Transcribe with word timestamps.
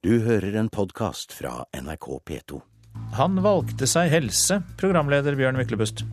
Du 0.00 0.14
hører 0.24 0.54
en 0.56 0.70
podkast 0.72 1.34
fra 1.36 1.66
NRK 1.76 2.06
P2. 2.24 2.56
Han 3.18 3.34
valgte 3.44 3.84
seg 3.84 4.08
helse, 4.08 4.56
programleder 4.80 5.36
Bjørn 5.36 5.58
Myklebust. 5.60 6.06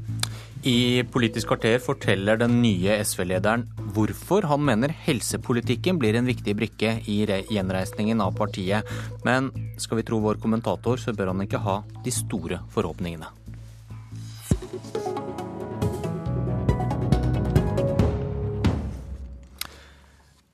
I 0.67 1.05
Politisk 1.07 1.47
kvarter 1.53 1.79
forteller 1.79 2.35
den 2.41 2.57
nye 2.59 2.97
SV-lederen 2.99 3.63
hvorfor 3.95 4.43
han 4.51 4.65
mener 4.67 4.91
helsepolitikken 5.05 6.03
blir 6.03 6.19
en 6.19 6.27
viktig 6.27 6.57
brikke 6.59 6.97
i 7.07 7.21
gjenreisningen 7.23 8.19
av 8.27 8.35
partiet. 8.35 8.83
Men 9.23 9.53
skal 9.79 10.01
vi 10.01 10.09
tro 10.11 10.19
vår 10.19 10.43
kommentator, 10.43 10.99
så 10.99 11.15
bør 11.15 11.31
han 11.31 11.47
ikke 11.47 11.63
ha 11.63 11.79
de 12.03 12.11
store 12.11 12.65
forhåpningene. 12.75 13.31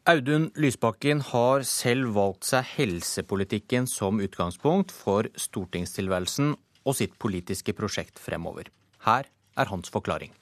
Audun 0.04 0.50
Lysbakken 0.60 1.22
har 1.24 1.62
selv 1.64 2.10
valgt 2.18 2.50
seg 2.50 2.66
helsepolitikken 2.74 3.86
som 3.88 4.18
utgangspunkt 4.20 4.92
for 4.92 5.30
stortingstilværelsen 5.40 6.50
og 6.84 6.98
sitt 6.98 7.14
politiske 7.24 7.72
prosjekt 7.78 8.20
fremover. 8.20 8.68
Her 9.08 9.30
er 9.56 9.72
hans 9.72 9.88
forklaring. 9.94 10.34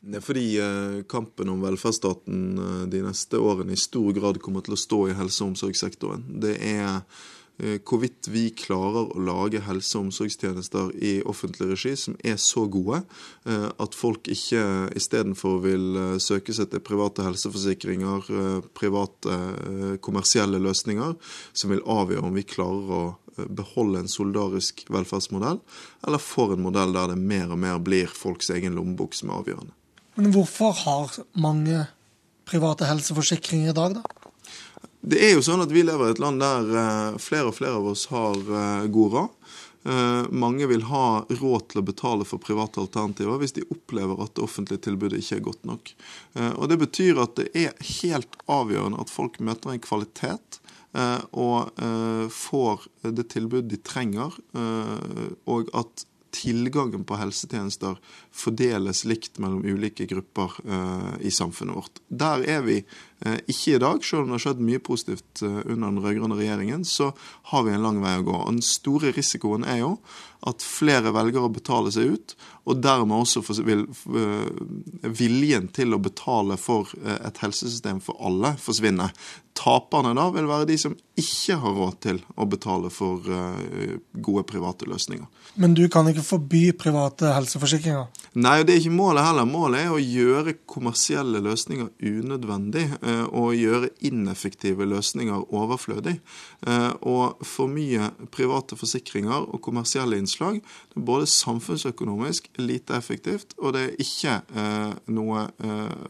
Det 0.00 0.16
er 0.16 0.24
fordi 0.24 0.46
eh, 0.64 1.02
kampen 1.12 1.52
om 1.52 1.60
velferdsstaten 1.66 2.40
eh, 2.56 2.80
de 2.88 3.02
neste 3.04 3.36
årene 3.36 3.76
i 3.76 3.82
stor 3.84 4.16
grad 4.16 4.40
kommer 4.40 4.64
til 4.64 4.78
å 4.78 4.80
stå 4.80 5.02
i 5.10 5.18
helse- 5.18 5.44
og 5.44 5.52
omsorgssektoren. 5.52 6.24
Det 6.40 6.56
er 6.56 7.02
hvorvidt 7.56 8.28
vi 8.28 8.50
klarer 8.52 9.08
å 9.08 9.22
lage 9.22 9.62
helse- 9.64 9.96
og 9.96 10.08
omsorgstjenester 10.08 10.90
i 11.00 11.12
offentlig 11.24 11.70
regi 11.70 11.94
som 11.96 12.16
er 12.20 12.36
så 12.40 12.66
gode 12.68 13.00
eh, 13.48 13.68
at 13.80 13.96
folk 13.96 14.28
ikke 14.28 14.62
istedenfor 14.98 15.62
vil 15.64 15.86
eh, 15.96 16.16
søke 16.20 16.52
seg 16.56 16.68
til 16.72 16.84
private 16.84 17.24
helseforsikringer, 17.24 18.28
private 18.76 19.36
kommersielle 20.04 20.60
løsninger, 20.62 21.14
som 21.56 21.72
vil 21.72 21.82
avgjøre 21.82 22.28
om 22.28 22.36
vi 22.36 22.44
klarer 22.46 22.92
å 22.92 23.02
beholde 23.36 24.00
en 24.02 24.10
solidarisk 24.10 24.84
velferdsmodell, 24.92 25.58
eller 26.06 26.22
får 26.22 26.54
en 26.54 26.64
modell 26.64 26.94
der 26.96 27.12
det 27.12 27.18
mer 27.20 27.52
og 27.52 27.60
mer 27.60 27.80
blir 27.84 28.12
folks 28.12 28.50
egen 28.54 28.76
lommebok 28.76 29.16
som 29.16 29.32
er 29.32 29.42
avgjørende. 29.42 29.74
Men 30.16 30.32
hvorfor 30.32 30.72
har 30.84 31.18
mange 31.36 31.84
private 32.48 32.88
helseforsikringer 32.88 33.74
i 33.74 33.76
dag, 33.76 33.98
da? 33.98 34.15
Det 35.06 35.20
er 35.22 35.36
jo 35.36 35.42
sånn 35.46 35.62
at 35.62 35.70
vi 35.70 35.84
lever 35.86 36.08
i 36.08 36.14
et 36.16 36.20
land 36.22 36.42
der 36.42 36.72
eh, 36.80 37.18
flere 37.22 37.52
og 37.52 37.54
flere 37.54 37.78
av 37.78 37.86
oss 37.92 38.08
har 38.10 38.34
eh, 38.34 38.86
god 38.90 39.12
råd. 39.14 39.52
Eh, 39.86 40.22
mange 40.34 40.66
vil 40.66 40.82
ha 40.88 41.20
råd 41.30 41.68
til 41.70 41.78
å 41.80 41.86
betale 41.86 42.26
for 42.26 42.42
private 42.42 42.82
alternativer 42.82 43.38
hvis 43.38 43.54
de 43.54 43.68
opplever 43.70 44.18
at 44.24 44.34
det 44.34 44.42
offentlige 44.42 44.82
tilbudet 44.88 45.22
ikke 45.22 45.38
er 45.38 45.44
godt 45.46 45.68
nok. 45.70 45.92
Og 46.58 46.64
Det 46.72 46.80
betyr 46.82 47.22
at 47.22 47.38
det 47.38 47.46
er 47.54 47.86
helt 48.02 48.34
avgjørende 48.50 49.04
at 49.04 49.12
folk 49.12 49.38
møter 49.38 49.76
en 49.76 49.84
kvalitet 49.84 50.58
og 51.36 51.76
får 52.32 52.86
det 53.12 53.26
tilbudet 53.34 53.68
de 53.68 53.78
trenger, 53.84 54.32
og 55.44 55.68
at 55.76 56.06
tilgangen 56.32 57.04
på 57.04 57.18
helsetjenester 57.20 57.98
fordeles 58.32 59.04
likt 59.08 59.36
mellom 59.42 59.60
ulike 59.64 60.08
grupper 60.08 60.56
i 61.20 61.32
samfunnet 61.32 61.76
vårt. 61.76 62.00
Der 62.08 62.44
er 62.48 62.64
vi 62.64 62.78
ikke 63.24 63.76
i 63.76 63.80
dag, 63.80 64.02
selv 64.04 64.22
om 64.22 64.28
det 64.28 64.36
har 64.36 64.44
skjedd 64.44 64.62
mye 64.64 64.82
positivt 64.84 65.42
eh, 65.42 65.60
under 65.64 65.88
den 65.88 66.02
rød-grønne 66.04 66.36
regjeringen, 66.36 66.84
så 66.84 67.12
har 67.50 67.64
vi 67.64 67.72
en 67.72 67.84
lang 67.86 68.02
vei 68.02 68.18
å 68.20 68.26
gå. 68.26 68.34
Og 68.36 68.58
Den 68.58 68.64
store 68.64 69.14
risikoen 69.16 69.64
er 69.64 69.80
jo 69.80 69.94
at 70.46 70.62
flere 70.62 71.10
velger 71.16 71.46
å 71.46 71.50
betale 71.50 71.90
seg 71.94 72.12
ut, 72.12 72.36
og 72.68 72.82
dermed 72.84 73.16
også 73.16 73.40
eh, 73.64 74.44
viljen 75.16 75.70
til 75.72 75.96
å 75.96 76.02
betale 76.02 76.58
for 76.60 76.92
et 77.16 77.40
helsesystem 77.40 78.02
for 78.04 78.20
alle 78.20 78.52
forsvinne. 78.60 79.08
Taperne 79.56 80.12
da 80.18 80.28
vil 80.34 80.50
være 80.50 80.68
de 80.68 80.76
som 80.78 80.92
ikke 81.16 81.56
har 81.62 81.76
råd 81.78 81.98
til 82.04 82.18
å 82.36 82.44
betale 82.44 82.90
for 82.92 83.24
gode 84.12 84.42
private 84.50 84.84
løsninger. 84.84 85.24
Men 85.56 85.72
du 85.72 85.86
kan 85.88 86.04
ikke 86.10 86.26
forby 86.26 86.66
private 86.76 87.32
helseforsikringer? 87.32 88.04
Nei, 88.36 88.58
det 88.68 88.74
er 88.74 88.82
ikke 88.82 88.98
målet 88.98 89.24
heller. 89.24 89.48
Målet 89.48 89.86
er 89.86 89.94
å 89.94 90.02
gjøre 90.02 90.58
kommersielle 90.68 91.40
løsninger 91.40 91.88
unødvendig 92.04 92.84
og 93.06 93.52
eh, 93.52 93.60
gjøre 93.60 93.90
ineffektive 94.08 94.86
løsninger 94.88 95.54
overflødig. 95.54 96.18
Eh, 96.66 96.92
og 97.06 97.44
for 97.46 97.70
mye 97.70 98.10
private 98.34 98.78
forsikringer 98.78 99.46
og 99.46 99.62
kommersielle 99.64 100.18
innslag 100.20 100.60
det 100.60 101.00
er 101.00 101.06
både 101.06 101.28
samfunnsøkonomisk 101.30 102.48
lite 102.58 102.96
effektivt, 102.96 103.54
og 103.58 103.74
det 103.76 103.82
er 103.84 104.02
ikke 104.02 104.36
eh, 104.56 104.94
noe 105.12 105.46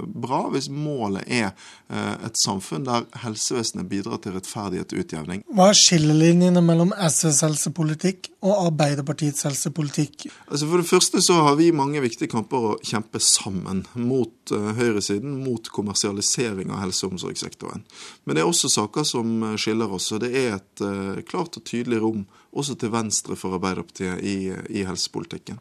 bra 0.06 0.44
hvis 0.52 0.68
målet 0.72 1.26
er 1.26 1.50
et 1.90 2.38
samfunn 2.38 2.84
der 2.86 3.04
helsevesenet 3.22 3.86
bidrar 3.90 4.18
til 4.22 4.34
rettferdighet 4.36 4.92
og 4.94 5.02
utjevning. 5.02 5.42
Hva 5.54 5.68
er 5.70 5.78
skillelinjene 5.78 6.62
mellom 6.64 6.92
SVs 6.94 7.42
helsepolitikk 7.46 8.30
og 8.46 8.66
Arbeiderpartiets 8.68 9.46
helsepolitikk? 9.46 10.26
Altså 10.46 10.68
For 10.70 10.82
det 10.82 10.88
første 10.88 11.22
så 11.24 11.38
har 11.46 11.58
vi 11.60 11.70
mange 11.74 12.02
viktige 12.04 12.30
kamper 12.32 12.70
å 12.70 12.74
kjempe 12.86 13.22
sammen 13.22 13.84
mot 13.94 14.50
høyresiden, 14.50 15.38
mot 15.44 15.70
kommersialisering 15.74 16.72
av 16.74 16.85
helse- 16.86 17.06
og 17.06 17.16
omsorgssektoren. 17.16 17.84
Men 18.24 18.36
det 18.36 18.42
er 18.42 18.48
også 18.48 18.70
saker 18.72 19.06
som 19.06 19.52
skiller 19.60 19.92
oss, 19.92 20.08
og 20.14 20.22
det 20.24 20.32
er 20.38 20.56
et 20.56 20.84
uh, 20.86 21.22
klart 21.28 21.58
og 21.58 21.66
tydelig 21.66 22.00
rom 22.02 22.24
også 22.56 22.78
til 22.80 22.88
venstre 22.94 23.36
for 23.36 23.52
Arbeiderpartiet 23.58 24.22
i, 24.24 24.36
i, 24.72 24.84
helsepolitikken. 24.88 25.58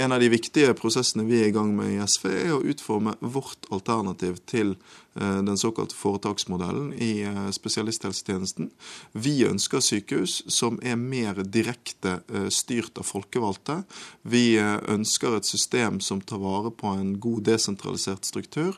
En 0.00 0.14
av 0.16 0.22
de 0.22 0.30
viktige 0.32 0.72
prosessene 0.78 1.26
vi 1.28 1.42
er 1.42 1.50
i 1.50 1.52
gang 1.52 1.74
med 1.76 1.92
i 1.92 2.00
SV, 2.00 2.30
er 2.32 2.54
å 2.56 2.62
utforme 2.64 3.18
vårt 3.20 3.68
alternativ 3.74 4.40
til 4.48 4.72
Eh, 5.07 5.07
den 5.18 5.58
såkalte 5.58 5.94
foretaksmodellen 5.94 6.92
i 6.92 7.22
eh, 7.22 7.50
spesialisthelsetjenesten. 7.54 8.70
Vi 9.12 9.34
ønsker 9.48 9.82
sykehus 9.82 10.42
som 10.52 10.78
er 10.82 10.98
mer 11.00 11.42
direkte 11.42 12.20
eh, 12.32 12.48
styrt 12.54 12.98
av 13.00 13.08
folkevalgte. 13.08 13.82
Vi 14.22 14.58
ønsker 14.58 15.36
et 15.36 15.48
system 15.48 16.00
som 16.04 16.20
tar 16.20 16.40
vare 16.42 16.70
på 16.74 16.92
en 16.92 17.14
god 17.20 17.46
desentralisert 17.48 18.26
struktur. 18.28 18.76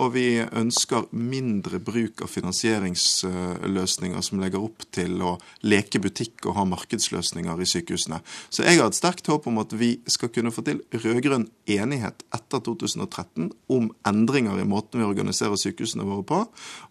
Og 0.00 0.12
vi 0.14 0.40
ønsker 0.40 1.08
mindre 1.12 1.78
bruk 1.82 2.22
av 2.24 2.30
finansieringsløsninger 2.32 4.24
som 4.24 4.40
legger 4.40 4.64
opp 4.64 4.86
til 4.94 5.20
å 5.22 5.34
leke 5.66 6.00
butikk 6.02 6.46
og 6.48 6.56
ha 6.56 6.64
markedsløsninger 6.68 7.62
i 7.62 7.68
sykehusene. 7.68 8.22
Så 8.50 8.64
jeg 8.66 8.80
har 8.80 8.88
et 8.88 8.98
sterkt 8.98 9.28
håp 9.30 9.46
om 9.50 9.60
at 9.62 9.74
vi 9.76 9.94
skal 10.10 10.32
kunne 10.32 10.52
få 10.54 10.64
til 10.66 10.82
rød-grønn 10.92 11.48
enighet 11.70 12.24
etter 12.34 12.62
2013 12.64 13.50
om 13.72 13.90
endringer 14.08 14.60
i 14.60 14.68
måten 14.68 15.02
vi 15.02 15.08
organiserer 15.08 15.51
organisere 15.52 15.72
sykehusene 15.72 16.06
våre 16.06 16.24
på. 16.24 16.40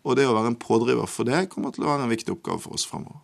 Og 0.06 0.16
det 0.18 0.28
å 0.28 0.36
være 0.36 0.54
en 0.54 0.60
pådriver 0.60 1.10
for 1.10 1.28
det 1.28 1.50
kommer 1.50 1.74
til 1.74 1.86
å 1.86 1.92
være 1.92 2.06
en 2.06 2.14
viktig 2.14 2.34
oppgave 2.36 2.62
for 2.62 2.78
oss 2.78 2.88
fremover. 2.88 3.22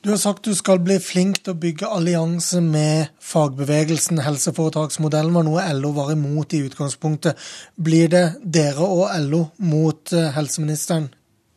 Du 0.00 0.12
har 0.12 0.18
sagt 0.18 0.44
du 0.46 0.54
skal 0.54 0.78
bli 0.78 1.00
flink 1.02 1.40
til 1.42 1.56
å 1.56 1.58
bygge 1.58 1.88
allianse 1.90 2.60
med 2.62 3.10
fagbevegelsen. 3.18 4.20
Helseforetaksmodellen 4.22 5.34
var 5.34 5.46
noe 5.46 5.64
LO 5.74 5.90
var 5.96 6.12
imot 6.14 6.54
i 6.54 6.62
utgangspunktet. 6.68 7.34
Blir 7.74 8.08
det 8.12 8.26
dere 8.44 8.86
og 8.86 9.10
LO 9.26 9.48
mot 9.58 10.12
eh, 10.14 10.30
helseministeren 10.36 11.10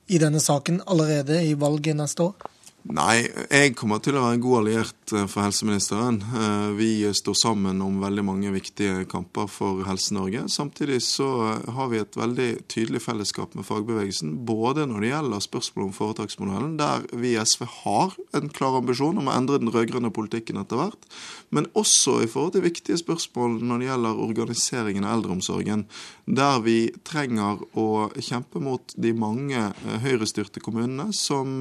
i 0.10 0.18
denne 0.20 0.42
saken 0.42 0.82
allerede 0.90 1.38
i 1.46 1.54
valget 1.54 2.00
neste 2.02 2.32
år? 2.32 2.51
Nei, 2.90 3.28
jeg 3.46 3.76
kommer 3.78 4.00
til 4.02 4.16
å 4.18 4.24
være 4.24 4.40
en 4.40 4.42
god 4.42 4.58
alliert 4.64 5.12
eh, 5.14 5.28
for 5.30 5.46
helseministeren. 5.46 6.16
Eh, 6.18 6.70
vi 6.80 6.90
står 7.14 7.36
sammen 7.38 7.78
om 7.86 8.00
veldig 8.02 8.24
mange 8.26 8.54
viktige 8.56 9.04
kamper 9.12 9.46
for 9.54 9.84
Helse-Norge. 9.86 10.48
Samtidig 10.50 10.98
så 11.06 11.28
eh, 11.46 11.68
har 11.76 11.92
vi 11.92 12.00
et 12.02 12.18
veldig 12.18 12.48
tydelig 12.74 13.04
fellesskap 13.06 13.54
med 13.54 13.68
fagbevegelsen, 13.68 14.34
både 14.50 14.88
når 14.90 15.06
det 15.06 15.12
gjelder 15.12 15.46
spørsmålet 15.46 15.92
om 15.92 15.94
foretaksmodellen, 16.00 16.74
der 16.82 17.06
vi 17.22 17.36
i 17.36 17.44
SV 17.44 17.68
har 17.84 18.18
en 18.40 18.50
klar 18.50 18.80
ambisjon 18.80 19.22
om 19.22 19.30
å 19.30 19.38
endre 19.38 19.62
den 19.62 19.70
rød-grønne 19.70 20.10
politikken 20.18 20.58
etter 20.64 20.82
hvert, 20.82 21.06
men 21.54 21.70
også 21.78 22.18
i 22.26 22.32
forhold 22.32 22.56
til 22.58 22.66
viktige 22.66 22.98
spørsmål 22.98 23.60
når 23.62 23.84
det 23.84 23.92
gjelder 23.92 24.26
organiseringen 24.26 25.06
av 25.06 25.20
eldreomsorgen, 25.20 25.86
der 26.26 26.66
vi 26.66 26.80
trenger 27.06 27.62
å 27.78 28.10
kjempe 28.18 28.64
mot 28.64 28.98
de 28.98 29.14
mange 29.14 29.68
høyrestyrte 30.02 30.64
kommunene 30.64 31.12
som 31.14 31.60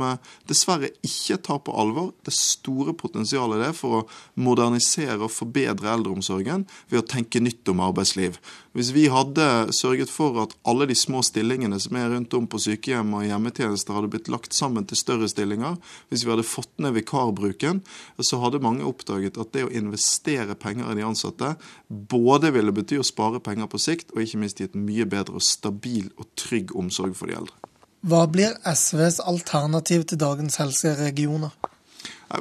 dessverre 0.49 0.89
ikke 0.95 1.10
ikke 1.11 1.41
tar 1.45 1.61
på 1.67 1.75
alvor 1.77 2.13
det 2.27 2.35
store 2.37 2.95
potensialet 2.97 3.61
det 3.61 3.69
er 3.73 3.77
for 3.77 3.99
å 3.99 4.07
modernisere 4.41 5.19
og 5.19 5.33
forbedre 5.35 5.91
eldreomsorgen 5.93 6.65
ved 6.91 7.03
å 7.03 7.07
tenke 7.11 7.43
nytt 7.43 7.69
om 7.73 7.83
arbeidsliv. 7.85 8.39
Hvis 8.77 8.93
vi 8.95 9.09
hadde 9.11 9.45
sørget 9.75 10.13
for 10.13 10.39
at 10.45 10.55
alle 10.71 10.87
de 10.87 10.95
små 10.95 11.25
stillingene 11.27 11.81
som 11.83 11.97
er 11.99 12.13
rundt 12.13 12.35
om 12.39 12.47
på 12.51 12.61
sykehjem 12.63 13.17
og 13.19 13.27
hjemmetjenester 13.27 13.97
hadde 13.97 14.13
blitt 14.13 14.31
lagt 14.31 14.55
sammen 14.55 14.87
til 14.87 15.01
større 15.01 15.29
stillinger, 15.31 15.79
hvis 16.09 16.23
vi 16.25 16.33
hadde 16.33 16.47
fått 16.47 16.71
ned 16.79 16.95
vikarbruken, 16.95 17.83
så 18.23 18.39
hadde 18.45 18.63
mange 18.63 18.87
oppdaget 18.87 19.41
at 19.43 19.51
det 19.57 19.67
å 19.67 19.73
investere 19.75 20.55
penger 20.55 20.93
i 20.93 21.01
de 21.01 21.09
ansatte 21.09 21.57
både 21.89 22.53
ville 22.55 22.75
bety 22.75 23.01
å 23.01 23.07
spare 23.07 23.43
penger 23.43 23.71
på 23.71 23.83
sikt, 23.83 24.15
og 24.15 24.23
ikke 24.23 24.45
minst 24.45 24.63
gi 24.63 24.71
et 24.71 24.79
mye 24.79 25.09
bedre 25.11 25.41
og 25.41 25.45
stabil 25.45 26.13
og 26.17 26.31
trygg 26.39 26.77
omsorg 26.79 27.19
for 27.19 27.31
de 27.31 27.41
eldre. 27.41 27.70
Hva 28.01 28.25
blir 28.33 28.55
SVs 28.65 29.21
alternativ 29.21 30.07
til 30.09 30.21
dagens 30.21 30.57
helseregioner? 30.57 31.53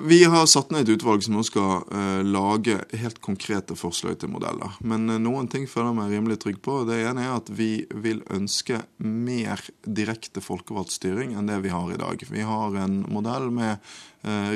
Vi 0.06 0.20
har 0.24 0.46
satt 0.46 0.70
ned 0.70 0.86
et 0.86 1.00
utvalg 1.00 1.24
som 1.26 1.34
nå 1.34 1.42
skal 1.44 1.82
uh, 1.90 2.22
lage 2.22 2.76
helt 3.02 3.18
konkrete 3.26 3.74
forslag 3.76 4.20
til 4.22 4.30
modeller. 4.30 4.76
Men 4.86 5.10
uh, 5.10 5.18
noen 5.18 5.50
ting 5.50 5.66
føler 5.68 5.90
jeg 5.90 5.98
meg 5.98 6.14
rimelig 6.14 6.38
trygg 6.44 6.60
på. 6.64 6.84
Det 6.88 7.00
ene 7.10 7.26
er 7.26 7.34
at 7.40 7.50
vi 7.50 7.72
vil 7.90 8.22
ønske 8.30 8.84
mer 9.02 9.64
direkte 9.84 10.46
folkevalgt 10.46 10.94
styring 10.94 11.34
enn 11.34 11.50
det 11.50 11.58
vi 11.66 11.74
har 11.74 11.90
i 11.90 11.98
dag. 12.00 12.22
Vi 12.22 12.46
har 12.46 12.78
en 12.86 13.02
modell 13.10 13.50
med 13.50 13.82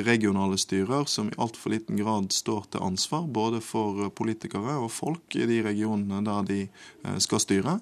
regionale 0.04 0.58
styrer 0.60 1.06
som 1.08 1.30
i 1.30 1.36
altfor 1.40 1.72
liten 1.72 1.96
grad 1.96 2.32
står 2.36 2.66
til 2.74 2.82
ansvar 2.84 3.22
både 3.32 3.62
for 3.64 4.10
politikere 4.12 4.76
og 4.76 4.90
folk 4.92 5.38
i 5.38 5.46
de 5.48 5.62
regionene 5.64 6.20
der 6.26 6.44
de 6.50 6.58
skal 7.24 7.40
styre. 7.40 7.78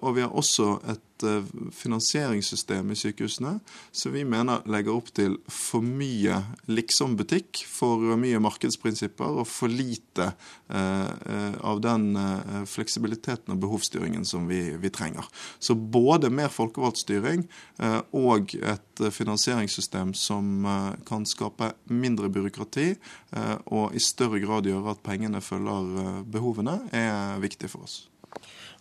Og 0.00 0.16
vi 0.16 0.24
har 0.24 0.32
også 0.32 0.70
et 0.88 1.04
finansieringssystem 1.72 2.90
i 2.92 2.96
sykehusene 2.96 3.58
som 3.92 4.12
vi 4.12 4.24
mener 4.28 4.64
legger 4.68 4.96
opp 4.96 5.08
til 5.16 5.38
for 5.52 5.84
mye 5.84 6.42
liksom-butikk, 6.68 7.62
for 7.68 8.16
mye 8.20 8.40
markedsprinsipper 8.42 9.40
og 9.40 9.48
for 9.48 9.72
lite 9.72 10.30
eh, 10.68 11.56
av 11.64 11.80
den 11.84 12.10
eh, 12.20 12.64
fleksibiliteten 12.68 13.54
og 13.54 13.62
behovsstyringen 13.64 14.26
som 14.28 14.48
vi, 14.50 14.60
vi, 14.80 14.92
trenger. 14.92 15.26
Så 15.58 15.74
både 15.74 16.30
mer 16.32 16.52
folkevalgt 16.52 17.02
styring 17.04 17.46
eh, 17.80 18.00
og 18.16 18.54
et 18.60 19.04
finansieringssystem 19.16 20.12
som 20.16 20.66
eh, 20.66 20.85
kan 21.08 21.26
skape 21.28 21.72
mindre 21.92 22.30
byråkrati 22.32 22.88
eh, 22.92 23.56
og 23.66 23.94
i 23.96 24.02
større 24.02 24.42
grad 24.42 24.68
gjøre 24.68 24.94
at 24.94 25.04
pengene 25.06 25.42
følger 25.44 25.96
eh, 26.02 26.20
behovene, 26.32 26.80
er 26.92 27.40
viktig 27.42 27.72
for 27.72 27.86
oss. 27.86 28.04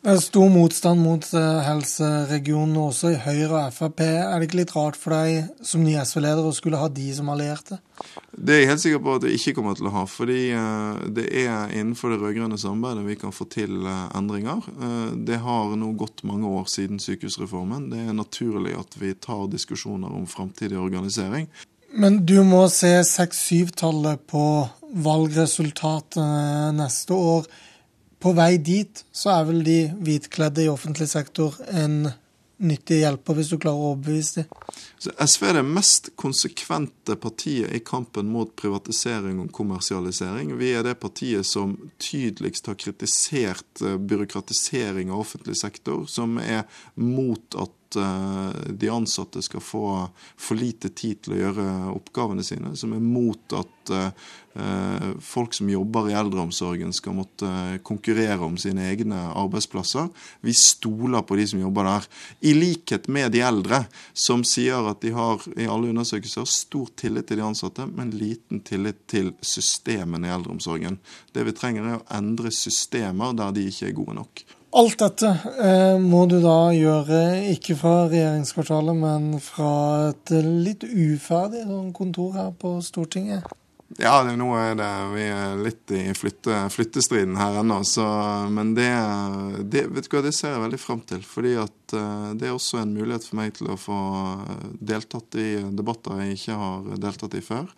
Det 0.06 0.20
stor 0.22 0.52
motstand 0.54 1.02
mot 1.02 1.24
eh, 1.34 1.62
helseregionene 1.66 2.82
også 2.92 3.16
i 3.16 3.18
Høyre 3.24 3.64
og 3.64 3.74
Frp. 3.74 4.04
Er 4.06 4.36
det 4.38 4.50
ikke 4.50 4.60
litt 4.60 4.74
rart 4.76 5.00
for 5.02 5.16
deg 5.16 5.48
som 5.66 5.82
ny 5.82 5.96
SV-leder 5.98 6.46
å 6.46 6.54
skulle 6.54 6.78
ha 6.78 6.92
de 6.94 7.08
som 7.18 7.32
allierte? 7.34 7.80
Det 8.30 8.54
er 8.54 8.62
jeg 8.62 8.70
helt 8.70 8.84
sikker 8.84 9.02
på 9.02 9.16
at 9.18 9.26
det 9.26 9.34
ikke 9.34 9.56
kommer 9.58 9.80
til 9.80 9.90
å 9.90 9.96
ha. 9.96 10.04
Fordi 10.06 10.40
det 11.16 11.26
er 11.42 11.74
innenfor 11.74 12.14
det 12.14 12.20
rød-grønne 12.22 12.60
samarbeidet 12.62 13.08
vi 13.08 13.18
kan 13.24 13.34
få 13.34 13.50
til 13.50 13.88
endringer. 13.88 14.68
Det 15.26 15.42
har 15.42 15.74
nå 15.80 15.94
gått 15.98 16.22
mange 16.28 16.54
år 16.54 16.70
siden 16.70 17.02
sykehusreformen. 17.02 17.90
Det 17.96 18.06
er 18.06 18.20
naturlig 18.20 18.76
at 18.78 19.00
vi 19.02 19.16
tar 19.18 19.48
diskusjoner 19.50 20.14
om 20.14 20.30
framtidig 20.30 20.78
organisering. 20.78 21.50
Men 21.94 22.26
du 22.26 22.40
må 22.44 22.66
se 22.74 22.92
6-7-tallet 23.06 24.26
på 24.28 24.44
valgresultatet 25.06 26.76
neste 26.76 27.14
år 27.14 27.48
på 28.26 28.32
vei 28.34 28.56
dit 28.58 29.04
så 29.14 29.36
er 29.36 29.50
vel 29.50 29.64
de 29.66 29.80
hvitkledde 30.02 30.66
i 30.66 30.72
offentlig 30.72 31.06
sektor 31.12 31.58
en 31.70 32.08
nyttig 32.66 33.02
hjelper, 33.02 33.36
hvis 33.36 33.52
du 33.52 33.58
klarer 33.60 33.78
å 33.78 33.90
overbevise 33.92 34.46
dem? 34.46 34.76
SV 35.22 35.44
er 35.50 35.58
det 35.60 35.64
mest 35.68 36.10
konsekvente 36.18 37.18
partiet 37.22 37.74
i 37.76 37.82
kampen 37.86 38.32
mot 38.32 38.54
privatisering 38.58 39.42
og 39.44 39.52
kommersialisering. 39.54 40.56
Vi 40.58 40.72
er 40.74 40.86
det 40.88 40.96
partiet 41.02 41.46
som 41.46 41.76
tydeligst 42.02 42.72
har 42.72 42.80
kritisert 42.80 43.84
eh, 43.84 44.00
byråkratisering 44.00 45.12
av 45.12 45.26
offentlig 45.26 45.60
sektor, 45.60 46.06
som 46.10 46.40
er 46.42 46.64
mot 46.96 47.60
at 47.60 47.76
Eh, 47.96 48.72
de 48.72 48.90
ansatte 48.90 49.42
skal 49.42 49.62
få 49.62 49.86
for 50.38 50.60
lite 50.60 50.90
tid 50.90 51.24
til 51.26 51.36
å 51.36 51.40
gjøre 51.40 51.68
oppgavene 51.96 52.44
sine, 52.46 52.76
som 52.78 52.94
er 52.96 53.04
mot 53.04 53.56
at 53.56 53.94
eh, 53.94 55.10
folk 55.20 55.56
som 55.56 55.70
jobber 55.70 56.10
i 56.10 56.16
eldreomsorgen 56.16 56.94
skal 56.96 57.18
måtte 57.18 57.50
konkurrere 57.88 58.40
om 58.46 58.58
sine 58.60 58.88
egne 58.92 59.20
arbeidsplasser. 59.36 60.10
Vi 60.46 60.56
stoler 60.56 61.26
på 61.28 61.38
de 61.40 61.48
som 61.52 61.62
jobber 61.62 61.90
der. 61.90 62.10
I 62.52 62.56
likhet 62.56 63.10
med 63.12 63.34
de 63.36 63.44
eldre, 63.46 63.84
som 64.14 64.46
sier 64.48 64.90
at 64.92 65.04
de 65.04 65.12
har 65.16 65.44
i 65.56 65.68
alle 65.68 65.92
undersøkelser 65.92 66.48
stor 66.50 66.92
tillit 67.00 67.30
til 67.30 67.42
de 67.42 67.48
ansatte, 67.48 67.88
men 67.88 68.16
liten 68.16 68.64
tillit 68.66 69.04
til 69.12 69.34
systemene 69.44 70.30
i 70.30 70.36
eldreomsorgen. 70.36 71.00
Det 71.36 71.48
vi 71.48 71.56
trenger, 71.56 71.90
er 71.90 72.00
å 72.00 72.08
endre 72.18 72.54
systemer 72.56 73.36
der 73.36 73.56
de 73.56 73.68
ikke 73.70 73.92
er 73.92 74.00
gode 74.00 74.20
nok. 74.24 74.46
Alt 74.76 75.00
dette 75.00 75.30
eh, 75.64 75.98
må 76.04 76.26
du 76.28 76.42
da 76.44 76.74
gjøre 76.76 77.20
ikke 77.54 77.78
fra 77.80 77.94
regjeringskvartalet, 78.12 78.98
men 79.00 79.30
fra 79.40 79.70
et 80.10 80.34
litt 80.44 80.84
uferdig 80.84 81.64
sånn 81.64 81.94
kontor 81.96 82.34
her 82.36 82.50
på 82.60 82.74
Stortinget? 82.84 83.48
Ja, 83.96 84.18
det, 84.26 84.34
nå 84.36 84.50
er 84.58 84.74
det 84.76 84.90
vi 85.14 85.26
er 85.30 85.60
litt 85.62 85.92
i 85.96 86.02
flytte, 86.18 86.66
flyttestriden 86.74 87.38
her 87.40 87.62
ennå. 87.62 87.78
Men 88.52 88.74
det, 88.76 88.90
det, 89.72 89.86
vet 89.96 90.10
du 90.10 90.18
hva, 90.18 90.24
det 90.26 90.34
ser 90.36 90.56
jeg 90.56 90.64
veldig 90.66 90.80
fram 90.82 91.04
til. 91.08 91.22
fordi 91.24 91.54
at 91.62 91.96
uh, 91.96 92.34
det 92.36 92.50
er 92.50 92.58
også 92.58 92.82
en 92.82 92.96
mulighet 92.98 93.30
for 93.30 93.40
meg 93.40 93.54
til 93.56 93.70
å 93.72 93.80
få 93.80 94.00
deltatt 94.82 95.38
i 95.40 95.52
debatter 95.78 96.26
jeg 96.26 96.36
ikke 96.36 96.60
har 96.60 97.00
deltatt 97.06 97.38
i 97.40 97.46
før 97.46 97.70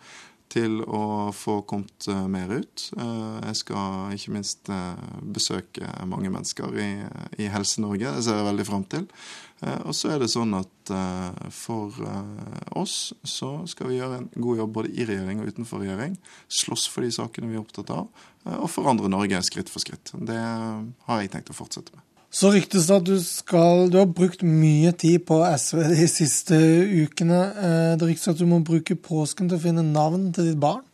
til 0.52 0.80
å 0.84 1.30
få 1.36 1.60
kommet 1.68 2.08
eh, 2.10 2.24
mer 2.30 2.52
ut. 2.52 2.84
Eh, 2.96 3.36
jeg 3.48 3.58
skal 3.60 4.14
ikke 4.16 4.34
minst 4.36 4.70
eh, 4.72 5.02
besøke 5.22 5.90
mange 6.08 6.32
mennesker 6.32 6.78
i, 6.80 6.88
i 7.40 7.50
Helse-Norge. 7.52 8.16
Det 8.16 8.24
ser 8.26 8.40
jeg 8.40 8.48
veldig 8.48 8.66
fram 8.68 8.86
til. 8.88 9.06
Og 9.58 9.90
så 9.96 10.12
er 10.14 10.20
det 10.22 10.28
sånn 10.30 10.52
at 10.54 10.90
for 11.50 11.96
oss 12.78 13.10
så 13.26 13.48
skal 13.66 13.90
vi 13.90 13.96
gjøre 13.96 14.20
en 14.20 14.28
god 14.38 14.60
jobb 14.62 14.76
både 14.76 14.92
i 14.94 15.06
regjering 15.08 15.42
og 15.42 15.50
utenfor 15.50 15.82
regjering. 15.82 16.14
Slåss 16.60 16.86
for 16.92 17.02
de 17.02 17.10
sakene 17.16 17.50
vi 17.50 17.58
er 17.58 17.64
opptatt 17.64 17.90
av, 17.90 18.06
og 18.54 18.70
forandre 18.70 19.10
Norge 19.10 19.42
skritt 19.48 19.72
for 19.72 19.82
skritt. 19.82 20.14
Det 20.14 20.38
har 20.38 21.24
jeg 21.24 21.34
tenkt 21.34 21.50
å 21.50 21.58
fortsette 21.58 21.90
med. 21.90 22.07
Så 22.30 22.50
ryktes 22.52 22.88
det 22.88 22.96
at 22.98 23.06
du 23.08 23.16
skal 23.24 23.88
Du 23.92 23.98
har 24.00 24.10
brukt 24.12 24.44
mye 24.44 24.92
tid 24.92 25.24
på 25.28 25.40
SV 25.48 25.80
de 25.94 26.08
siste 26.10 26.58
ukene. 26.58 27.40
Eh, 27.56 27.94
det 27.98 28.10
ryktes 28.10 28.34
at 28.34 28.40
du 28.40 28.44
må 28.48 28.60
bruke 28.64 28.98
påsken 29.00 29.48
til 29.48 29.56
å 29.56 29.62
finne 29.62 29.84
navn 29.86 30.30
til 30.36 30.52
ditt 30.52 30.60
barn? 30.60 30.84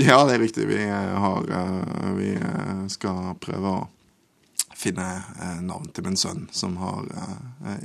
Ja, 0.00 0.22
det 0.28 0.36
er 0.36 0.42
riktig. 0.44 0.68
Vi, 0.68 0.80
har, 0.84 1.48
eh, 1.56 2.10
vi 2.18 2.30
skal 2.92 3.32
prøve 3.40 3.72
å 3.72 3.80
finne 4.76 5.08
eh, 5.40 5.58
navn 5.64 5.88
til 5.96 6.04
min 6.04 6.20
sønn, 6.20 6.46
som 6.52 6.76
har 6.82 7.08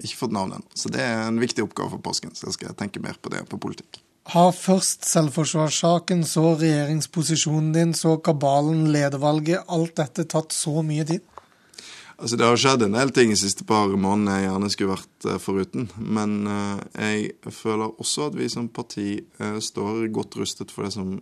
ikke 0.04 0.25
fått 0.25 0.36
navn 0.36 0.57
ennå. 0.57 0.75
Så 0.75 0.92
det 0.92 1.04
er 1.06 1.24
en 1.30 1.40
viktig 1.40 1.63
oppgave 1.63 1.96
for 1.96 2.04
påsken. 2.12 2.36
Så 2.36 2.50
jeg 2.50 2.60
skal 2.60 2.78
tenke 2.80 3.04
mer 3.04 3.19
på 3.22 3.31
det 3.31 3.46
på 3.48 3.62
politikk. 3.62 4.01
Har 4.30 4.51
først 4.54 5.07
selvforsvarssaken, 5.10 6.25
så 6.28 6.51
regjeringsposisjonen 6.60 7.72
din, 7.74 7.94
så 7.98 8.18
kabalen, 8.22 8.92
ledervalget, 8.94 9.63
alt 9.66 9.96
dette 9.98 10.28
tatt 10.30 10.54
så 10.54 10.84
mye 10.86 11.07
tid? 11.07 11.24
Altså 12.19 12.36
Det 12.36 12.48
har 12.50 12.57
skjedd 12.60 12.81
en 12.83 12.95
del 12.98 13.12
ting 13.16 13.30
de 13.31 13.36
siste 13.39 13.63
par 13.63 13.88
månedene 13.95 14.33
jeg 14.36 14.48
gjerne 14.50 14.69
skulle 14.74 14.92
vært 14.92 15.27
uh, 15.30 15.36
foruten. 15.39 15.86
Men 16.04 16.33
uh, 16.51 16.81
jeg 17.00 17.54
føler 17.56 17.94
også 17.95 18.25
at 18.27 18.36
vi 18.36 18.50
som 18.51 18.68
parti 18.75 19.21
uh, 19.39 19.56
står 19.63 20.10
godt 20.12 20.36
rustet 20.42 20.74
for 20.75 20.83
det 20.83 20.92
som 20.98 21.13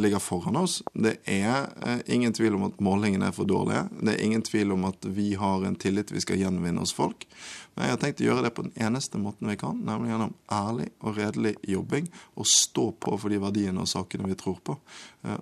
ligger 0.00 0.22
foran 0.22 0.56
oss. 0.56 0.78
Det 0.94 1.18
er 1.28 1.68
ingen 2.10 2.32
tvil 2.32 2.56
om 2.56 2.64
at 2.68 2.80
målingene 2.84 3.28
er 3.28 3.34
for 3.36 3.48
dårlige. 3.48 3.84
Det 4.00 4.14
er 4.14 4.24
ingen 4.24 4.44
tvil 4.46 4.72
om 4.72 4.86
at 4.88 5.04
vi 5.04 5.34
har 5.38 5.66
en 5.66 5.76
tillit 5.76 6.12
vi 6.14 6.22
skal 6.22 6.40
gjenvinne 6.40 6.80
hos 6.80 6.94
folk. 6.96 7.26
Men 7.74 7.86
jeg 7.86 7.94
har 7.94 8.00
tenkt 8.02 8.22
å 8.22 8.28
gjøre 8.28 8.46
det 8.46 8.54
på 8.56 8.64
den 8.66 8.88
eneste 8.88 9.20
måten 9.20 9.50
vi 9.50 9.58
kan, 9.60 9.82
nemlig 9.84 10.12
gjennom 10.14 10.34
ærlig 10.54 10.88
og 11.02 11.18
redelig 11.18 11.54
jobbing. 11.68 12.08
Og 12.40 12.48
stå 12.48 12.88
på 12.96 13.18
for 13.18 13.34
de 13.34 13.42
verdiene 13.42 13.84
og 13.84 13.90
sakene 13.90 14.30
vi 14.30 14.38
tror 14.38 14.60
på. 14.64 14.78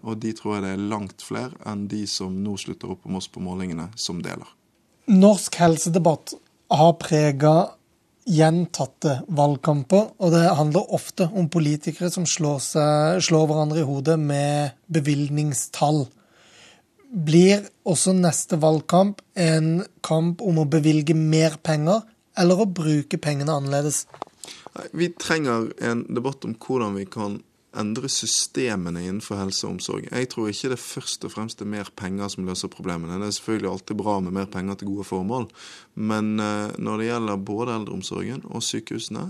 Og 0.02 0.14
de 0.22 0.34
tror 0.36 0.56
jeg 0.56 0.66
det 0.66 0.74
er 0.74 0.86
langt 0.96 1.24
flere 1.24 1.56
enn 1.68 1.86
de 1.92 2.04
som 2.10 2.36
nå 2.42 2.56
slutter 2.60 2.96
opp 2.96 3.06
om 3.06 3.20
oss 3.20 3.30
på 3.30 3.44
målingene, 3.44 3.90
som 4.00 4.24
deler. 4.24 4.55
Norsk 5.06 5.54
helsedebatt 5.62 6.34
har 6.74 6.96
prega 6.98 7.54
gjentatte 8.26 9.20
valgkamper, 9.30 10.08
og 10.18 10.32
det 10.34 10.42
handler 10.58 10.94
ofte 10.96 11.28
om 11.30 11.46
politikere 11.52 12.10
som 12.10 12.26
slår, 12.26 12.58
seg, 12.64 13.20
slår 13.22 13.46
hverandre 13.46 13.84
i 13.84 13.86
hodet 13.86 14.16
med 14.18 14.74
bevilgningstall. 14.90 16.08
Blir 17.06 17.68
også 17.86 18.16
neste 18.18 18.58
valgkamp 18.58 19.22
en 19.38 19.84
kamp 20.02 20.42
om 20.42 20.58
å 20.58 20.66
bevilge 20.66 21.14
mer 21.14 21.54
penger, 21.62 22.02
eller 22.36 22.64
å 22.64 22.66
bruke 22.66 23.20
pengene 23.22 23.54
annerledes? 23.54 24.08
Vi 24.90 25.12
trenger 25.14 25.70
en 25.86 26.02
debatt 26.10 26.42
om 26.44 26.58
hvordan 26.58 26.98
vi 26.98 27.06
kan 27.06 27.38
endre 27.80 28.08
systemene 28.12 29.04
innenfor 29.04 29.38
helse 29.40 29.66
og 29.66 29.76
omsorg. 29.76 30.08
Jeg 30.10 30.30
tror 30.32 30.50
ikke 30.50 30.72
det 30.72 30.80
først 30.82 31.26
og 31.26 31.34
fremst 31.34 31.60
er 31.62 31.68
mer 31.70 31.90
penger 31.96 32.30
som 32.32 32.46
løser 32.48 32.72
problemene. 32.72 33.18
Det 33.20 33.28
er 33.30 33.36
selvfølgelig 33.38 33.72
alltid 33.72 34.00
bra 34.00 34.16
med 34.24 34.36
mer 34.36 34.48
penger 34.50 34.78
til 34.80 34.90
gode 34.92 35.06
formål, 35.08 35.48
men 35.96 36.40
eh, 36.40 36.74
når 36.78 36.98
det 36.98 37.10
gjelder 37.10 37.44
både 37.52 37.76
eldreomsorgen 37.80 38.42
og 38.50 38.64
sykehusene, 38.64 39.24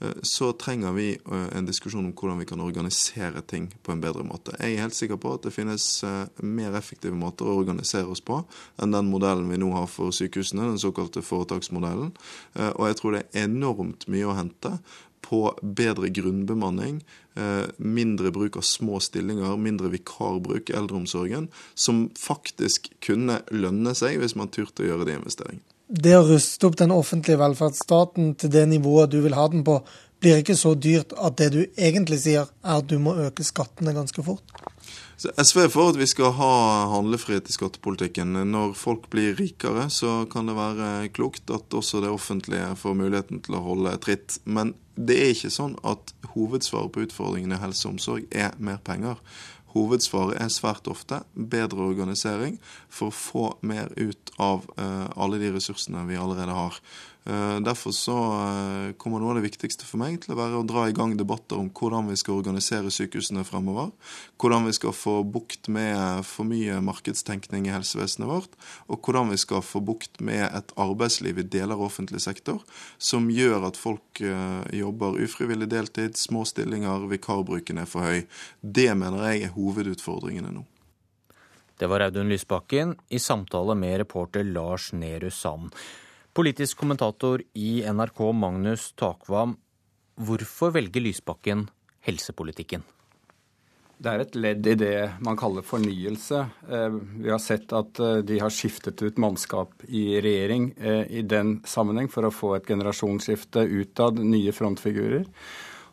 eh, 0.00 0.16
så 0.26 0.50
trenger 0.60 0.92
vi 0.96 1.08
eh, 1.16 1.46
en 1.56 1.68
diskusjon 1.68 2.04
om 2.04 2.14
hvordan 2.16 2.42
vi 2.42 2.48
kan 2.50 2.64
organisere 2.64 3.40
ting 3.40 3.70
på 3.82 3.94
en 3.94 4.02
bedre 4.04 4.24
måte. 4.28 4.56
Jeg 4.60 4.76
er 4.76 4.84
helt 4.84 4.96
sikker 4.96 5.20
på 5.20 5.34
at 5.36 5.46
det 5.46 5.54
finnes 5.56 5.86
mer 6.44 6.76
effektive 6.76 7.16
måter 7.16 7.48
å 7.48 7.58
organisere 7.62 8.08
oss 8.12 8.20
på 8.24 8.42
enn 8.80 8.96
den 8.96 9.08
modellen 9.12 9.48
vi 9.50 9.60
nå 9.60 9.72
har 9.76 9.88
for 9.90 10.12
sykehusene, 10.14 10.68
den 10.72 10.80
såkalte 10.80 11.24
foretaksmodellen. 11.24 12.12
Og 12.76 12.84
jeg 12.88 12.98
tror 12.98 13.14
det 13.16 13.22
er 13.24 13.46
enormt 13.46 14.06
mye 14.12 14.28
å 14.28 14.36
hente 14.36 14.76
på 15.24 15.42
bedre 15.62 16.08
grunnbemanning, 16.08 17.00
eh, 17.36 17.66
mindre 17.76 18.32
bruk 18.34 18.56
av 18.56 18.66
små 18.66 19.00
stillinger, 19.00 19.56
mindre 19.56 19.92
vikarbruk 19.92 20.70
i 20.70 20.76
eldreomsorgen, 20.78 21.48
som 21.74 22.08
faktisk 22.18 22.90
kunne 23.04 23.40
lønne 23.50 23.94
seg 23.94 24.20
hvis 24.20 24.36
man 24.36 24.52
turte 24.52 24.84
å 24.84 24.90
gjøre 24.90 25.08
de 25.08 25.18
investeringene. 25.18 25.66
Det 25.90 26.12
å 26.14 26.22
ruste 26.22 26.68
opp 26.68 26.76
den 26.78 26.92
offentlige 26.94 27.40
velferdsstaten 27.40 28.36
til 28.38 28.52
det 28.54 28.68
nivået 28.70 29.10
du 29.10 29.18
vil 29.24 29.34
ha 29.34 29.48
den 29.50 29.64
på, 29.66 29.80
blir 30.20 30.42
ikke 30.42 30.56
så 30.58 30.74
dyrt 30.76 31.14
at 31.16 31.38
det 31.40 31.50
du 31.54 31.60
egentlig 31.64 32.20
sier, 32.24 32.50
er 32.64 32.82
at 32.82 32.88
du 32.90 32.98
må 33.02 33.16
øke 33.18 33.44
skattene 33.46 33.94
ganske 33.96 34.24
fort? 34.24 34.60
Så 35.20 35.28
SV 35.36 35.58
er 35.66 35.72
for 35.72 35.92
at 35.92 35.98
vi 36.00 36.06
skal 36.08 36.32
ha 36.38 36.52
handlefrihet 36.94 37.50
i 37.50 37.52
skattepolitikken. 37.52 38.38
Når 38.48 38.72
folk 38.78 39.10
blir 39.12 39.36
rikere, 39.36 39.90
så 39.92 40.24
kan 40.32 40.48
det 40.48 40.56
være 40.56 41.10
klokt 41.12 41.52
at 41.52 41.76
også 41.76 42.00
det 42.00 42.12
offentlige 42.12 42.70
får 42.80 42.96
muligheten 42.96 43.42
til 43.44 43.58
å 43.58 43.64
holde 43.66 43.92
tritt. 44.00 44.38
Men 44.48 44.72
det 44.96 45.18
er 45.20 45.34
ikke 45.34 45.52
sånn 45.52 45.76
at 45.84 46.14
hovedsvaret 46.32 46.92
på 46.94 47.04
utfordringene 47.04 47.58
i 47.58 47.62
helse 47.66 47.84
og 47.84 47.98
omsorg 47.98 48.32
er 48.32 48.56
mer 48.56 48.80
penger. 48.84 49.20
Hovedsvaret 49.74 50.40
er 50.40 50.50
svært 50.50 50.88
ofte 50.90 51.20
bedre 51.34 51.84
organisering 51.92 52.56
for 52.88 53.10
å 53.10 53.14
få 53.14 53.44
mer 53.60 53.92
ut 54.00 54.32
av 54.42 54.64
eh, 54.80 55.06
alle 55.14 55.38
de 55.42 55.52
ressursene 55.54 56.02
vi 56.08 56.18
allerede 56.18 56.56
har. 56.56 56.80
Eh, 57.24 57.60
derfor 57.60 57.92
så 57.92 58.16
eh, 58.16 58.92
kommer 58.96 59.20
noe 59.20 59.34
av 59.34 59.40
det 59.40 59.44
viktigste 59.50 59.84
for 59.84 60.00
meg 60.00 60.22
til 60.22 60.32
å 60.32 60.38
være 60.38 60.60
å 60.62 60.64
dra 60.64 60.86
i 60.88 60.94
gang 60.96 61.12
debatter 61.20 61.60
om 61.60 61.68
hvordan 61.68 62.08
vi 62.08 62.16
skal 62.16 62.38
organisere 62.40 62.92
sykehusene 62.94 63.44
fremover. 63.44 63.90
Hvordan 64.40 64.64
vi 64.70 64.72
skal 64.78 64.96
få 64.96 65.18
bukt 65.28 65.68
med 65.68 66.24
for 66.24 66.48
mye 66.48 66.80
markedstenkning 66.84 67.68
i 67.68 67.74
helsevesenet 67.74 68.30
vårt. 68.30 68.56
Og 68.88 69.04
hvordan 69.04 69.34
vi 69.34 69.40
skal 69.42 69.60
få 69.66 69.84
bukt 69.84 70.22
med 70.24 70.46
et 70.48 70.74
arbeidsliv 70.80 71.42
i 71.42 71.46
deler 71.46 71.76
av 71.76 71.90
offentlig 71.90 72.24
sektor 72.24 72.64
som 72.96 73.28
gjør 73.28 73.68
at 73.68 73.80
folk 73.80 74.24
eh, 74.24 74.64
jobber 74.80 75.20
ufrivillig 75.20 75.68
deltid, 75.70 76.16
små 76.16 76.46
stillinger, 76.48 77.04
vikarbruken 77.12 77.84
er 77.84 77.88
for 77.90 78.08
høy. 78.08 78.24
Det 78.60 78.90
mener 78.96 79.28
jeg 79.28 79.48
er 79.50 79.56
hovedutfordringene 79.60 80.56
nå. 80.56 80.68
Det 81.80 81.88
var 81.88 82.02
Audun 82.04 82.28
Lysbakken 82.28 82.96
i 83.08 83.18
samtale 83.20 83.76
med 83.76 84.02
reporter 84.02 84.44
Lars 84.44 84.90
Nehru 84.92 85.30
Sand. 85.32 85.72
Politisk 86.40 86.78
kommentator 86.78 87.42
i 87.52 87.82
NRK, 87.84 88.20
Magnus 88.32 88.92
Takvam. 88.96 89.50
Hvorfor 90.16 90.70
velger 90.72 91.02
Lysbakken 91.04 91.66
helsepolitikken? 92.06 92.80
Det 94.00 94.08
er 94.08 94.22
et 94.24 94.38
ledd 94.40 94.70
i 94.72 94.74
det 94.80 94.94
man 95.20 95.36
kaller 95.36 95.66
fornyelse. 95.68 96.38
Eh, 96.64 96.96
vi 97.26 97.28
har 97.28 97.42
sett 97.44 97.74
at 97.76 98.00
eh, 98.00 98.22
de 98.24 98.38
har 98.40 98.54
skiftet 98.56 99.04
ut 99.04 99.20
mannskap 99.20 99.84
i 99.84 100.06
regjering 100.24 100.70
eh, 100.80 101.02
i 101.20 101.26
den 101.28 101.58
sammenheng 101.68 102.08
for 102.08 102.24
å 102.24 102.32
få 102.32 102.54
et 102.56 102.72
generasjonsskifte 102.72 103.66
utad, 103.82 104.24
nye 104.24 104.56
frontfigurer. 104.56 105.28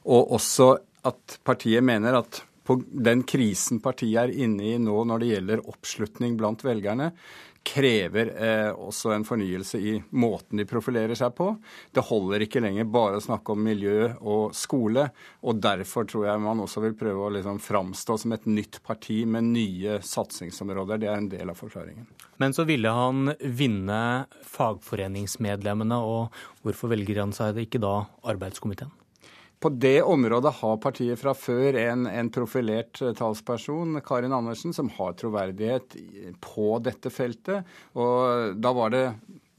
Og 0.08 0.32
også 0.40 0.70
at 1.12 1.42
partiet 1.44 1.84
mener 1.84 2.22
at 2.22 2.40
på 2.68 2.80
den 2.88 3.28
krisen 3.28 3.84
partiet 3.84 4.30
er 4.30 4.32
inne 4.48 4.64
i 4.64 4.80
nå 4.80 5.04
når 5.08 5.20
det 5.20 5.34
gjelder 5.34 5.68
oppslutning 5.72 6.40
blant 6.40 6.64
velgerne, 6.64 7.12
krever 7.66 8.32
eh, 8.34 8.70
også 8.72 9.12
en 9.16 9.26
fornyelse 9.28 9.80
i 9.80 9.94
måten 10.18 10.60
de 10.60 10.66
profilerer 10.68 11.18
seg 11.18 11.34
på. 11.38 11.50
Det 11.94 12.04
holder 12.10 12.46
ikke 12.46 12.62
lenger 12.64 12.90
bare 12.92 13.20
å 13.20 13.24
snakke 13.24 13.56
om 13.56 13.64
miljø 13.64 14.12
og 14.20 14.56
skole. 14.58 15.08
og 15.42 15.62
Derfor 15.64 16.08
tror 16.10 16.28
jeg 16.30 16.44
man 16.44 16.62
også 16.64 16.84
vil 16.86 16.98
prøve 17.00 17.26
å 17.28 17.34
liksom 17.38 17.62
framstå 17.64 18.20
som 18.24 18.36
et 18.36 18.48
nytt 18.50 18.82
parti 18.86 19.24
med 19.26 19.50
nye 19.52 20.00
satsingsområder. 20.04 21.02
Det 21.02 21.12
er 21.12 21.18
en 21.22 21.32
del 21.32 21.54
av 21.54 21.60
forklaringen. 21.60 22.08
Men 22.38 22.54
så 22.54 22.68
ville 22.70 22.92
han 22.94 23.34
vinne 23.42 24.02
fagforeningsmedlemmene, 24.46 25.98
og 25.98 26.34
hvorfor 26.66 26.94
velger 26.94 27.24
han 27.24 27.36
seg 27.36 27.58
det 27.58 27.68
ikke 27.68 27.84
da 27.84 27.98
arbeidskomiteen? 28.30 28.94
På 29.60 29.70
det 29.74 30.02
området 30.06 30.54
har 30.60 30.78
partiet 30.78 31.20
fra 31.20 31.34
før 31.34 31.80
en, 31.82 32.06
en, 32.06 32.30
profilert 32.34 33.02
eh, 33.02 33.14
talsperson, 33.18 33.98
Karin 34.06 34.36
Andersen, 34.36 34.74
som 34.74 34.92
har 35.00 35.16
troverdighet 35.18 35.98
på 36.44 36.78
dette 36.86 37.10
feltet. 37.14 37.66
Og 37.98 38.54
da 38.62 38.74
var 38.78 38.94
det 38.94 39.06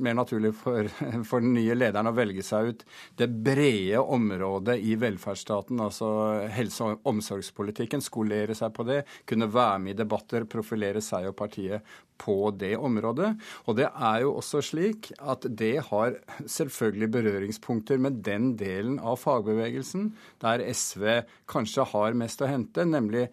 mer 0.05 0.17
naturlig 0.19 0.53
for, 0.57 0.89
for, 1.29 1.45
den 1.45 1.55
nye 1.57 1.77
lederen 1.77 2.11
å 2.11 2.15
velge 2.17 2.45
seg 2.47 2.73
ut 2.73 2.85
det 3.19 3.29
brede 3.29 4.01
området 4.03 4.79
i 4.81 4.95
velferdsstaten, 5.01 5.81
altså 5.83 6.11
helse- 6.55 6.87
og 6.93 7.09
omsorgspolitikken, 7.09 8.05
skolere 8.05 8.57
seg 8.59 8.75
på 8.77 8.87
det, 8.89 9.03
kunne 9.29 9.51
være 9.53 9.83
med 9.85 9.97
i 9.97 9.99
debatter, 10.03 10.47
profilere 10.51 11.03
seg 11.05 11.31
og 11.31 11.37
partiet 11.39 11.97
på 12.19 12.51
det 12.59 12.73
området. 12.77 13.33
Og 13.71 13.77
det 13.79 13.89
er 13.91 14.23
jo 14.25 14.35
også 14.41 14.63
slik 14.71 15.13
at 15.19 15.47
det 15.49 15.77
har 15.91 16.17
selvfølgelig 16.47 17.13
berøringspunkter 17.15 18.01
med 18.03 18.23
den 18.27 18.53
delen 18.59 18.99
av 18.99 19.21
fagbevegelsen 19.23 20.11
der 20.43 20.65
SV 20.73 21.23
kanskje 21.51 21.87
har 21.93 22.19
mest 22.19 22.43
å 22.43 22.51
hente, 22.51 22.87
nemlig 22.89 23.29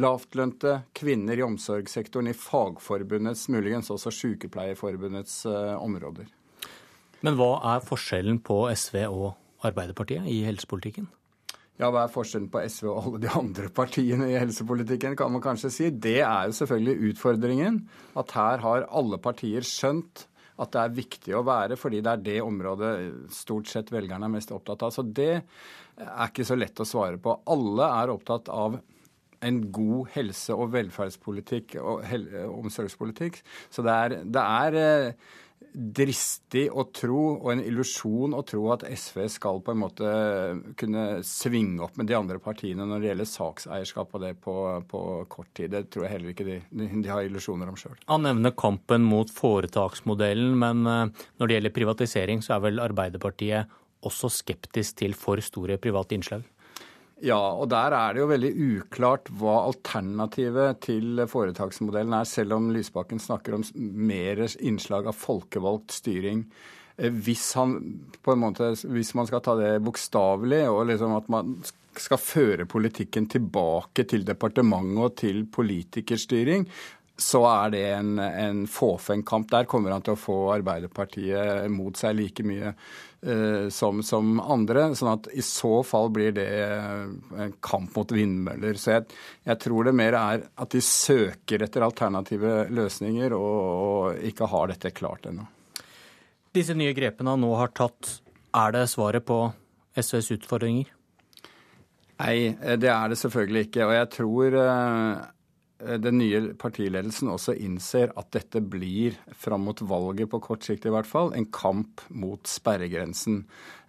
lavtlønte 0.00 0.80
kvinner 0.96 1.38
i 1.38 1.44
omsorgssektoren 1.46 2.30
i 2.30 2.36
Fagforbundets, 2.36 3.46
muligens 3.52 3.92
også 3.94 4.12
Sykepleierforbundets 4.14 5.44
uh, 5.46 5.76
områder. 5.78 6.30
Men 7.24 7.38
hva 7.38 7.52
er 7.74 7.84
forskjellen 7.84 8.40
på 8.44 8.64
SV 8.74 9.04
og 9.06 9.28
Arbeiderpartiet 9.64 10.26
i 10.28 10.42
helsepolitikken? 10.44 11.06
Ja, 11.80 11.88
Hva 11.90 12.04
er 12.04 12.12
forskjellen 12.12 12.50
på 12.52 12.60
SV 12.70 12.86
og 12.92 12.98
alle 13.00 13.20
de 13.24 13.30
andre 13.34 13.70
partiene 13.74 14.28
i 14.30 14.36
helsepolitikken, 14.38 15.16
kan 15.18 15.32
man 15.34 15.42
kanskje 15.42 15.72
si. 15.74 15.88
Det 15.90 16.20
er 16.20 16.46
jo 16.46 16.54
selvfølgelig 16.60 17.10
utfordringen. 17.10 17.80
At 18.20 18.34
her 18.36 18.62
har 18.62 18.86
alle 18.94 19.18
partier 19.22 19.66
skjønt 19.66 20.28
at 20.54 20.70
det 20.70 20.82
er 20.84 20.94
viktig 20.94 21.34
å 21.34 21.42
være, 21.42 21.74
fordi 21.78 21.98
det 22.04 22.12
er 22.12 22.22
det 22.28 22.36
området 22.44 22.92
stort 23.34 23.66
sett 23.72 23.90
velgerne 23.90 24.28
er 24.28 24.34
mest 24.36 24.52
opptatt 24.54 24.84
av. 24.86 24.94
Så 24.94 25.02
det 25.02 25.32
er 25.40 26.28
ikke 26.28 26.46
så 26.46 26.54
lett 26.58 26.78
å 26.78 26.86
svare 26.86 27.18
på. 27.18 27.34
Alle 27.50 27.90
er 28.02 28.12
opptatt 28.14 28.52
av 28.54 28.78
en 29.44 29.62
god 29.74 30.12
helse- 30.16 30.56
og 30.56 30.72
velferdspolitikk 30.74 31.78
og 31.80 32.04
omsorgspolitikk. 32.48 33.40
Så 33.70 33.84
det 33.86 33.94
er, 33.94 34.18
det 34.24 34.44
er 34.44 34.78
eh, 34.80 35.32
dristig 35.74 36.68
å 36.70 36.84
tro, 36.94 37.20
og 37.34 37.48
en 37.50 37.62
illusjon 37.64 38.36
å 38.36 38.42
tro, 38.46 38.62
at 38.74 38.84
SV 38.86 39.24
skal 39.32 39.60
på 39.64 39.74
en 39.74 39.80
måte 39.80 40.10
kunne 40.78 41.04
svinge 41.26 41.82
opp 41.86 41.98
med 41.98 42.08
de 42.10 42.16
andre 42.18 42.38
partiene 42.42 42.86
når 42.86 43.02
det 43.02 43.10
gjelder 43.10 43.30
sakseierskap 43.30 44.14
og 44.14 44.22
det 44.22 44.32
på, 44.44 44.56
på 44.90 45.00
kort 45.32 45.50
tid. 45.56 45.72
Det 45.74 45.88
tror 45.90 46.06
jeg 46.06 46.14
heller 46.14 46.34
ikke 46.34 46.46
de, 46.46 46.58
de 46.70 47.10
har 47.10 47.26
illusjoner 47.26 47.70
om 47.70 47.78
sjøl. 47.80 47.96
Han 48.10 48.26
nevner 48.28 48.54
kampen 48.58 49.06
mot 49.06 49.30
foretaksmodellen, 49.34 50.54
men 50.62 50.84
eh, 50.86 51.24
når 51.40 51.50
det 51.50 51.58
gjelder 51.58 51.78
privatisering, 51.80 52.44
så 52.44 52.58
er 52.58 52.68
vel 52.68 52.84
Arbeiderpartiet 52.84 53.80
også 54.04 54.30
skeptisk 54.30 55.00
til 55.00 55.16
for 55.18 55.40
store 55.42 55.78
private 55.80 56.16
innslag? 56.16 56.44
Ja, 57.24 57.40
og 57.56 57.70
der 57.72 57.94
er 57.96 58.12
det 58.12 58.20
jo 58.20 58.28
veldig 58.28 58.52
uklart 58.76 59.30
hva 59.40 59.62
alternativet 59.64 60.82
til 60.84 61.22
foretaksmodellen 61.30 62.16
er, 62.18 62.28
selv 62.28 62.58
om 62.58 62.66
Lysbakken 62.74 63.22
snakker 63.22 63.56
om 63.56 63.64
mer 63.74 64.42
innslag 64.60 65.08
av 65.08 65.16
folkevalgt 65.16 65.94
styring. 65.96 66.42
Eh, 66.98 67.08
hvis, 67.08 67.46
han, 67.56 67.78
måte, 68.42 68.74
hvis 68.92 69.14
man 69.16 69.30
skal 69.30 69.40
ta 69.44 69.56
det 69.56 69.78
bokstavelig, 69.86 70.66
og 70.68 70.84
liksom 70.90 71.16
at 71.16 71.30
man 71.32 71.56
skal 71.94 72.20
føre 72.20 72.68
politikken 72.68 73.30
tilbake 73.30 74.04
til 74.10 74.26
departementet 74.26 75.00
og 75.06 75.16
til 75.22 75.44
politikerstyring, 75.48 76.68
så 77.16 77.44
er 77.46 77.70
det 77.70 77.82
en, 77.92 78.18
en 78.18 78.66
fåfeng 78.66 79.22
kamp. 79.22 79.50
Der 79.50 79.68
kommer 79.70 79.94
han 79.94 80.02
til 80.02 80.16
å 80.16 80.18
få 80.18 80.36
Arbeiderpartiet 80.56 81.70
mot 81.70 81.94
seg 81.98 82.16
like 82.18 82.42
mye 82.46 82.72
uh, 82.74 83.68
som, 83.70 84.02
som, 84.02 84.40
andre. 84.40 84.88
sånn 84.98 85.12
at 85.12 85.28
i 85.30 85.44
så 85.46 85.76
fall 85.86 86.10
blir 86.14 86.34
det 86.34 86.48
en 86.74 87.54
kamp 87.62 87.94
mot 87.94 88.14
vindmøller. 88.14 88.80
Så 88.80 88.96
jeg, 88.96 89.06
jeg 89.46 89.60
tror 89.62 89.86
det 89.86 89.94
mer 89.94 90.18
er 90.18 90.46
at 90.50 90.74
de 90.74 90.82
søker 90.82 91.62
etter 91.66 91.86
alternative 91.86 92.64
løsninger 92.74 93.36
og, 93.38 93.60
og 93.84 94.26
ikke 94.32 94.50
har 94.50 94.74
dette 94.74 94.94
klart 94.96 95.30
ennå. 95.30 95.46
Disse 96.54 96.74
nye 96.78 96.94
grepene 96.94 97.34
han 97.34 97.42
nå 97.42 97.52
har 97.58 97.70
tatt, 97.74 98.18
er 98.54 98.74
det 98.74 98.88
svaret 98.90 99.26
på 99.26 99.38
SVs 99.94 100.34
utfordringer? 100.36 100.90
Nei, 102.14 102.54
det 102.78 102.90
er 102.90 103.10
det 103.10 103.18
selvfølgelig 103.18 103.64
ikke. 103.68 103.86
Og 103.88 103.94
jeg 103.96 104.10
tror 104.14 104.54
uh, 104.58 105.22
Eh, 105.24 105.33
den 105.78 106.18
nye 106.20 106.40
partiledelsen 106.60 107.32
også 107.32 107.56
innser 107.58 108.12
at 108.18 108.30
dette 108.36 108.62
blir, 108.62 109.16
fram 109.34 109.66
mot 109.66 109.80
valget 109.82 110.30
på 110.30 110.40
kort 110.44 110.66
sikt 110.66 110.86
i 110.86 110.92
hvert 110.94 111.08
fall, 111.08 111.32
en 111.34 111.48
kamp 111.50 112.04
mot 112.14 112.46
sperregrensen. 112.48 113.42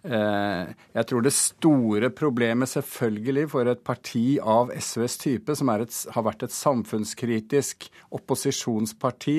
Eh, 0.06 0.68
jeg 0.94 1.08
tror 1.10 1.24
det 1.24 1.32
store 1.34 2.10
problemet 2.14 2.70
selvfølgelig 2.70 3.46
for 3.50 3.70
et 3.70 3.82
parti 3.86 4.38
av 4.38 4.70
SVs 4.70 5.16
type, 5.22 5.56
som 5.58 5.70
et, 5.72 5.96
har 6.14 6.26
vært 6.26 6.44
et 6.46 6.54
samfunnskritisk 6.54 7.88
opposisjonsparti 8.14 9.38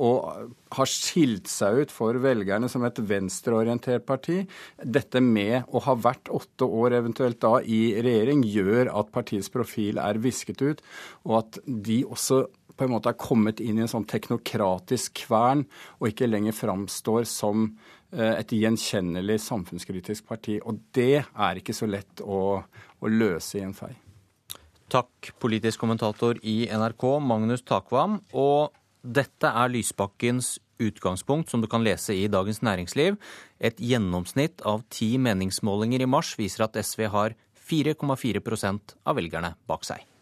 og 0.00 0.54
har 0.76 0.90
skilt 0.90 1.50
seg 1.52 1.82
ut 1.82 1.92
for 1.94 2.16
velgerne 2.22 2.70
som 2.72 2.84
et 2.88 3.00
venstreorientert 3.10 4.06
parti, 4.08 4.42
dette 4.80 5.20
med 5.20 5.68
å 5.68 5.84
ha 5.84 5.96
vært 6.08 6.32
åtte 6.32 6.64
år 6.64 6.96
eventuelt 7.02 7.40
da 7.44 7.58
i 7.60 7.98
regjering, 8.00 8.44
gjør 8.48 8.92
at 8.96 9.12
partiets 9.12 9.52
profil 9.52 10.00
er 10.00 10.22
visket 10.22 10.64
ut, 10.64 10.84
og 11.28 11.42
at 11.42 11.60
de 11.66 12.02
også 12.08 12.46
på 12.76 12.84
en 12.84 12.92
måte 12.92 13.10
er 13.12 13.20
kommet 13.20 13.60
inn 13.64 13.78
i 13.80 13.84
en 13.84 13.90
sånn 13.90 14.08
teknokratisk 14.08 15.24
kvern 15.24 15.64
og 15.98 16.10
ikke 16.10 16.28
lenger 16.28 16.56
framstår 16.56 17.24
som 17.28 17.70
Eh, 18.14 18.38
et 18.38 18.52
gjenkjennelig 18.54 19.40
samfunnskritisk 19.44 20.28
parti. 20.28 20.60
Og 20.62 20.78
det 20.94 21.24
er 21.26 21.60
ikke 21.60 21.74
så 21.74 21.88
lett 21.90 22.22
å, 22.22 22.62
å 22.62 23.10
løse 23.10 23.58
i 23.58 23.64
en 23.66 23.74
fei. 23.76 23.92
Takk, 24.92 25.32
politisk 25.42 25.82
kommentator 25.82 26.38
i 26.46 26.68
NRK, 26.70 27.08
Magnus 27.20 27.66
Takvam. 27.66 28.20
Og 28.32 28.70
dette 29.02 29.50
er 29.50 29.72
Lysbakkens 29.72 30.56
utgangspunkt 30.82 31.50
som 31.50 31.62
du 31.62 31.68
kan 31.70 31.84
lese 31.84 32.14
i 32.14 32.28
Dagens 32.30 32.62
Næringsliv. 32.62 33.18
Et 33.58 33.80
gjennomsnitt 33.82 34.62
av 34.68 34.86
ti 34.92 35.16
meningsmålinger 35.18 36.04
i 36.04 36.10
mars 36.10 36.36
viser 36.38 36.68
at 36.68 36.78
SV 36.78 37.08
har 37.10 37.34
4,4% 37.66 38.94
av 39.02 39.18
velgerne 39.18 39.56
bak 39.66 39.82
seg. 39.88 40.04